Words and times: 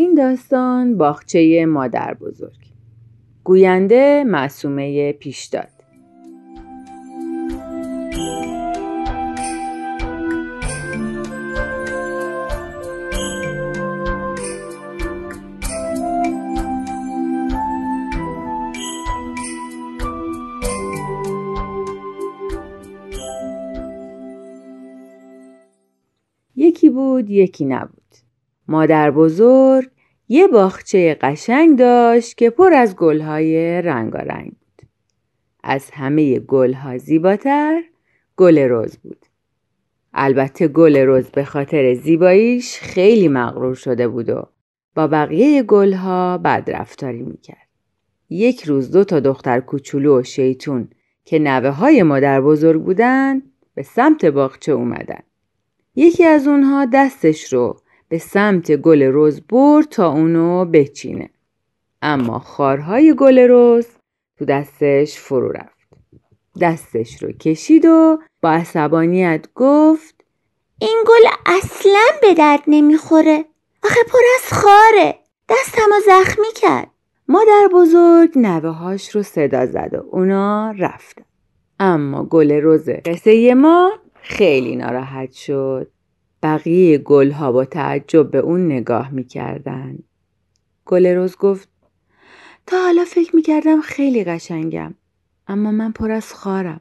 این 0.00 0.14
داستان 0.14 0.98
باغچه 0.98 1.66
مادر 1.66 2.14
بزرگ 2.14 2.66
گوینده 3.44 4.24
معصومه 4.26 5.12
پیشداد. 5.12 5.68
یکی 26.56 26.90
بود 26.90 27.30
یکی 27.30 27.64
نبود. 27.64 28.29
مادر 28.70 29.10
بزرگ 29.10 29.90
یه 30.28 30.46
باغچه 30.46 31.16
قشنگ 31.20 31.78
داشت 31.78 32.36
که 32.36 32.50
پر 32.50 32.74
از 32.74 32.96
گلهای 32.96 33.82
رنگارنگ 33.82 34.48
بود. 34.48 34.88
از 35.62 35.90
همه 35.90 36.38
گلها 36.38 36.98
زیباتر 36.98 37.82
گل 38.36 38.58
رز 38.58 38.96
بود. 38.96 39.26
البته 40.14 40.68
گل 40.68 40.96
رز 40.96 41.30
به 41.30 41.44
خاطر 41.44 41.94
زیباییش 41.94 42.78
خیلی 42.78 43.28
مغرور 43.28 43.74
شده 43.74 44.08
بود 44.08 44.28
و 44.28 44.46
با 44.94 45.06
بقیه 45.06 45.62
گلها 45.62 46.38
بدرفتاری 46.38 47.22
می‌کرد. 47.22 47.68
یک 48.28 48.64
روز 48.64 48.90
دو 48.90 49.04
تا 49.04 49.20
دختر 49.20 49.60
کوچولو 49.60 50.20
و 50.20 50.22
شیطون 50.22 50.88
که 51.24 51.38
نوه 51.38 51.68
های 51.68 52.02
مادر 52.02 52.40
بزرگ 52.40 52.82
بودن 52.82 53.42
به 53.74 53.82
سمت 53.82 54.24
باغچه 54.24 54.72
اومدن. 54.72 55.22
یکی 55.94 56.24
از 56.24 56.46
اونها 56.46 56.86
دستش 56.92 57.52
رو 57.52 57.76
به 58.10 58.18
سمت 58.18 58.72
گل 58.72 59.10
رز 59.12 59.40
برد 59.40 59.88
تا 59.88 60.12
اونو 60.12 60.64
بچینه. 60.64 61.30
اما 62.02 62.38
خارهای 62.38 63.14
گل 63.18 63.46
رز 63.50 63.86
تو 64.38 64.44
دستش 64.44 65.18
فرو 65.18 65.52
رفت. 65.52 65.88
دستش 66.60 67.22
رو 67.22 67.32
کشید 67.32 67.84
و 67.84 68.18
با 68.42 68.50
عصبانیت 68.50 69.46
گفت 69.54 70.24
این 70.80 71.04
گل 71.06 71.30
اصلا 71.46 72.06
به 72.22 72.34
درد 72.34 72.62
نمی‌خوره. 72.66 73.44
آخه 73.84 74.00
پر 74.08 74.18
از 74.36 74.52
خاره. 74.52 75.18
دستمو 75.48 76.00
زخمی 76.06 76.52
کرد. 76.54 76.90
مادر 77.28 77.68
بزرگ 77.72 78.38
نوه 78.38 78.70
هاش 78.70 79.10
رو 79.10 79.22
صدا 79.22 79.66
زد 79.66 79.90
و 79.94 80.16
اونا 80.16 80.74
رفتن. 80.78 81.24
اما 81.80 82.24
گل 82.24 82.60
رز 82.62 82.90
قصه 83.04 83.54
ما 83.54 83.92
خیلی 84.22 84.76
ناراحت 84.76 85.32
شد. 85.32 85.90
بقیه 86.42 86.98
گلها 86.98 87.52
با 87.52 87.64
تعجب 87.64 88.30
به 88.30 88.38
اون 88.38 88.66
نگاه 88.66 89.10
می‌کردن. 89.10 89.98
گل 90.86 91.06
روز 91.06 91.36
گفت 91.36 91.68
تا 92.66 92.76
حالا 92.82 93.04
فکر 93.04 93.36
می‌کردم 93.36 93.80
خیلی 93.80 94.24
قشنگم 94.24 94.94
اما 95.48 95.70
من 95.70 95.92
پر 95.92 96.10
از 96.10 96.34
خارم. 96.34 96.80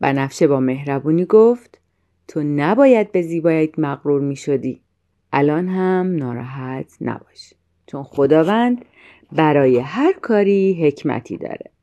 بنفشه 0.00 0.46
با 0.46 0.60
مهربونی 0.60 1.24
گفت 1.24 1.80
تو 2.28 2.42
نباید 2.42 3.12
به 3.12 3.22
زیباییت 3.22 3.78
مغرور 3.78 4.20
می‌شدی. 4.20 4.80
الان 5.32 5.68
هم 5.68 6.16
ناراحت 6.16 6.96
نباش. 7.00 7.54
چون 7.86 8.02
خداوند 8.02 8.84
برای 9.32 9.78
هر 9.78 10.12
کاری 10.12 10.86
حکمتی 10.86 11.36
داره. 11.36 11.75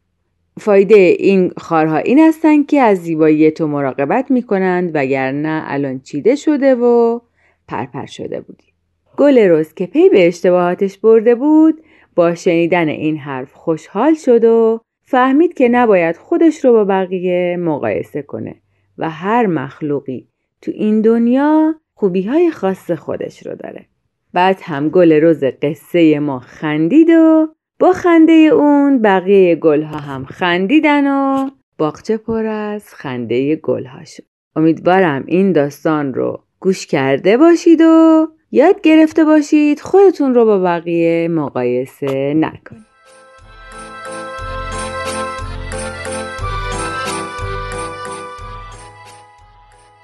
فایده 0.59 0.96
این 0.96 1.52
خارها 1.58 1.97
این 1.97 2.19
هستند 2.19 2.68
که 2.68 2.81
از 2.81 2.97
زیبایی 2.97 3.52
تو 3.52 3.68
مراقبت 3.68 4.31
می 4.31 4.44
کنند 4.44 4.91
وگرنه 4.94 5.64
الان 5.66 6.00
چیده 6.00 6.36
شده 6.36 6.75
و 6.75 7.19
پرپر 7.68 8.06
شده 8.06 8.41
بودی. 8.41 8.74
گل 9.18 9.38
روز 9.38 9.74
که 9.74 9.86
پی 9.86 10.09
به 10.09 10.28
اشتباهاتش 10.28 10.97
برده 10.97 11.36
بود 11.36 11.84
با 12.16 12.36
شنیدن 12.36 12.88
این 12.88 13.18
حرف 13.18 13.53
خوشحال 13.53 14.13
شد 14.13 14.44
و 14.46 14.81
فهمید 15.02 15.53
که 15.53 15.69
نباید 15.69 16.18
خودش 16.18 16.66
رو 16.66 16.74
با 16.74 16.86
بقیه 16.86 17.58
مقایسه 17.59 18.22
کنه 18.22 18.56
و 18.97 19.09
هر 19.09 19.46
مخلوقی 19.46 20.28
تو 20.62 20.72
این 20.72 21.02
دنیا 21.02 21.75
خوبی 21.94 22.24
های 22.24 22.52
خاص 22.52 22.92
خودش 22.92 23.47
رو 23.47 23.56
داره. 23.56 23.86
بعد 24.34 24.59
هم 24.63 24.90
گل 24.90 25.12
روز 25.12 25.44
قصه 25.44 26.19
ما 26.19 26.40
خندید 26.40 27.09
و 27.09 27.47
با 27.83 27.94
خنده 27.94 28.33
اون 28.33 29.01
بقیه 29.01 29.55
گلها 29.55 29.97
هم 29.97 30.25
خندیدن 30.25 31.07
و 31.07 31.49
باغچه 31.77 32.17
پر 32.17 32.45
از 32.45 32.94
خنده 32.94 33.55
گلها 33.55 34.05
شد. 34.05 34.23
امیدوارم 34.55 35.23
این 35.27 35.51
داستان 35.51 36.13
رو 36.13 36.44
گوش 36.59 36.88
کرده 36.88 37.38
باشید 37.38 37.81
و 37.81 38.27
یاد 38.51 38.81
گرفته 38.81 39.25
باشید 39.25 39.79
خودتون 39.79 40.33
رو 40.33 40.45
با 40.45 40.59
بقیه 40.59 41.27
مقایسه 41.27 42.33
نکنید. 42.33 42.85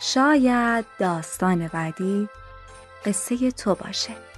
شاید 0.01 0.85
داستان 0.99 1.69
بعدی 1.73 2.29
قصه 3.05 3.51
تو 3.51 3.75
باشه. 3.75 4.28